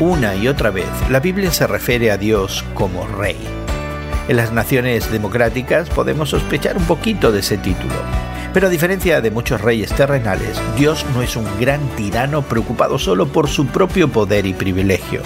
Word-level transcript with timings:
Una 0.00 0.36
y 0.36 0.46
otra 0.46 0.70
vez, 0.70 0.86
la 1.10 1.18
Biblia 1.18 1.50
se 1.50 1.66
refiere 1.66 2.12
a 2.12 2.16
Dios 2.16 2.64
como 2.74 3.04
Rey. 3.08 3.36
En 4.28 4.36
las 4.36 4.52
naciones 4.52 5.10
democráticas 5.10 5.90
podemos 5.90 6.30
sospechar 6.30 6.76
un 6.76 6.84
poquito 6.84 7.32
de 7.32 7.40
ese 7.40 7.58
título. 7.58 7.94
Pero 8.54 8.68
a 8.68 8.70
diferencia 8.70 9.20
de 9.20 9.32
muchos 9.32 9.60
reyes 9.60 9.92
terrenales, 9.92 10.56
Dios 10.76 11.04
no 11.14 11.22
es 11.22 11.34
un 11.34 11.46
gran 11.58 11.80
tirano 11.96 12.42
preocupado 12.42 12.96
solo 13.00 13.26
por 13.26 13.48
su 13.48 13.66
propio 13.66 14.06
poder 14.06 14.46
y 14.46 14.52
privilegio. 14.52 15.20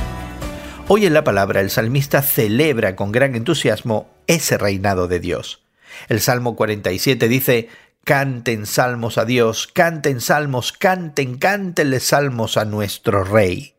Hoy 0.88 1.04
en 1.04 1.12
la 1.12 1.22
palabra 1.22 1.60
el 1.60 1.68
salmista 1.68 2.22
celebra 2.22 2.96
con 2.96 3.12
gran 3.12 3.34
entusiasmo 3.34 4.08
ese 4.26 4.56
reinado 4.56 5.06
de 5.06 5.20
Dios. 5.20 5.60
El 6.08 6.22
Salmo 6.22 6.56
47 6.56 7.28
dice, 7.28 7.68
Canten 8.04 8.64
salmos 8.64 9.18
a 9.18 9.26
Dios, 9.26 9.66
canten 9.66 10.22
salmos, 10.22 10.72
canten, 10.72 11.36
cántenle 11.36 12.00
salmos 12.00 12.56
a 12.56 12.64
nuestro 12.64 13.22
Rey. 13.22 13.74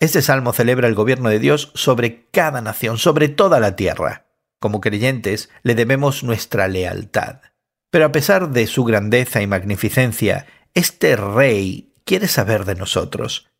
Este 0.00 0.22
salmo 0.22 0.52
celebra 0.52 0.88
el 0.88 0.94
gobierno 0.94 1.28
de 1.28 1.38
Dios 1.38 1.70
sobre 1.74 2.26
cada 2.30 2.60
nación, 2.60 2.98
sobre 2.98 3.28
toda 3.28 3.60
la 3.60 3.76
tierra. 3.76 4.26
Como 4.58 4.80
creyentes 4.80 5.50
le 5.62 5.74
debemos 5.74 6.24
nuestra 6.24 6.68
lealtad. 6.68 7.40
Pero 7.90 8.06
a 8.06 8.12
pesar 8.12 8.50
de 8.50 8.66
su 8.66 8.84
grandeza 8.84 9.40
y 9.40 9.46
magnificencia, 9.46 10.46
este 10.74 11.16
rey 11.16 11.92
quiere 12.04 12.28
saber 12.28 12.64
de 12.64 12.74
nosotros. 12.74 13.50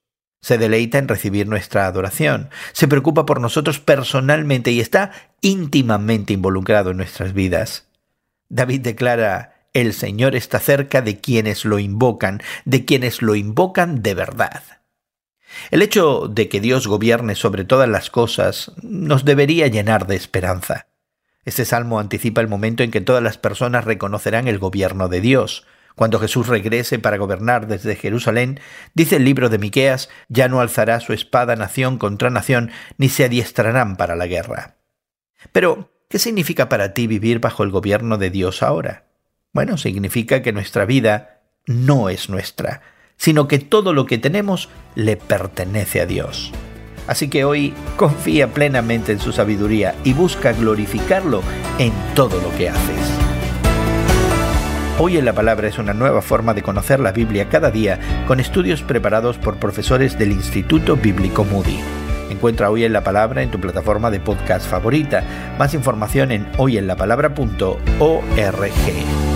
Se 0.43 0.59
deleita 0.59 0.98
en 0.98 1.09
recibir 1.09 1.47
nuestra 1.47 1.87
adoración, 1.87 2.51
se 2.73 2.88
preocupa 2.88 3.24
por 3.24 3.41
nosotros 3.41 3.79
personalmente 3.79 4.73
y 4.73 4.80
está 4.80 5.12
íntimamente 5.41 6.35
involucrado 6.35 6.91
en 6.91 6.98
nuestras 6.98 7.32
vidas. 7.32 7.88
David 8.48 8.80
declara, 8.80 9.69
el 9.73 9.95
Señor 9.95 10.37
está 10.37 10.60
cerca 10.60 11.01
de 11.01 11.21
quienes 11.21 11.65
lo 11.65 11.79
invocan, 11.79 12.43
de 12.65 12.85
quienes 12.85 13.23
lo 13.23 13.35
invocan 13.35 14.02
de 14.02 14.15
verdad. 14.15 14.62
El 15.70 15.82
hecho 15.82 16.29
de 16.29 16.48
que 16.48 16.60
Dios 16.60 16.87
gobierne 16.87 17.34
sobre 17.34 17.65
todas 17.65 17.88
las 17.88 18.10
cosas 18.10 18.73
nos 18.82 19.24
debería 19.24 19.66
llenar 19.66 20.06
de 20.06 20.16
esperanza. 20.16 20.87
Este 21.45 21.65
salmo 21.65 21.98
anticipa 22.01 22.40
el 22.40 22.48
momento 22.48 22.82
en 22.82 22.90
que 22.90 23.01
todas 23.01 23.23
las 23.23 23.38
personas 23.38 23.84
reconocerán 23.84 24.48
el 24.48 24.59
gobierno 24.59 25.09
de 25.09 25.20
Dios. 25.20 25.66
Cuando 25.95 26.18
Jesús 26.18 26.48
regrese 26.48 26.98
para 26.98 27.18
gobernar 27.18 27.66
desde 27.66 27.96
Jerusalén, 27.96 28.59
dice 28.95 29.16
el 29.16 29.24
libro 29.24 29.48
de 29.48 29.59
Miqueas, 29.59 30.09
ya 30.29 30.48
no 30.48 30.60
alzará 30.60 31.01
su 31.01 31.12
espada 31.12 31.54
nación 31.54 31.98
contra 31.98 32.30
nación, 32.30 32.70
ni 32.98 33.09
se 33.09 33.24
adiestrarán 33.24 33.96
para 33.96 34.16
la 34.16 34.26
guerra. 34.26 34.76
Pero, 35.52 35.92
¿qué 36.09 36.18
significa 36.18 36.68
para 36.68 36.95
ti 36.95 37.07
vivir 37.07 37.38
bajo 37.38 37.62
el 37.62 37.70
gobierno 37.70 38.18
de 38.18 38.30
Dios 38.30 38.62
ahora? 38.62 39.04
Bueno, 39.52 39.76
significa 39.76 40.42
que 40.42 40.52
nuestra 40.52 40.84
vida 40.84 41.42
no 41.66 42.09
es 42.09 42.29
nuestra, 42.29 42.82
sino 43.16 43.48
que 43.48 43.59
todo 43.59 43.93
lo 43.93 44.07
que 44.07 44.18
tenemos 44.18 44.68
le 44.95 45.16
pertenece 45.16 46.01
a 46.01 46.07
Dios. 46.07 46.52
Así 47.07 47.29
que 47.29 47.45
hoy 47.45 47.74
confía 47.96 48.48
plenamente 48.48 49.12
en 49.12 49.20
su 49.20 49.32
sabiduría 49.32 49.95
y 50.04 50.15
busca 50.15 50.52
glorificarlo 50.52 51.42
en 51.79 51.92
todo 52.15 52.40
lo 52.40 52.57
que 52.57 52.70
haces. 52.70 53.24
Hoy 54.98 55.16
en 55.16 55.24
la 55.24 55.32
Palabra 55.32 55.66
es 55.66 55.79
una 55.79 55.92
nueva 55.92 56.23
forma 56.23 56.54
de 56.54 56.62
conocer 56.62 57.01
la 57.01 57.10
Biblia 57.10 57.48
cada 57.48 57.73
día 57.73 57.98
con 58.29 58.38
estudios 58.38 58.82
preparados 58.82 59.38
por 59.38 59.57
profesores 59.57 60.16
del 60.18 60.30
Instituto 60.30 60.96
Bíblico 60.96 61.45
Moody. 61.45 61.80
Encuentra 62.30 62.70
Hoy 62.70 62.85
en 62.85 62.92
la 62.92 63.02
Palabra 63.02 63.42
en 63.42 63.51
tu 63.51 63.60
plataforma 63.60 64.10
de 64.10 64.20
podcast 64.20 64.69
favorita. 64.69 65.25
Más 65.59 65.75
información 65.75 66.31
en 66.31 66.47
hoyenlapalabra.org. 66.59 69.34